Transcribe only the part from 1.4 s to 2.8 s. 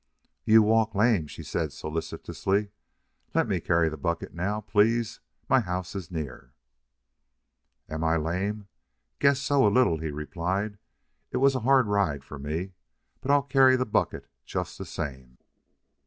said, solicitously.